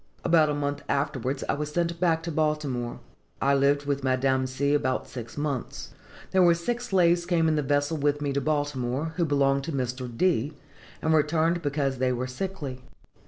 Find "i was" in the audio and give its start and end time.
1.47-1.71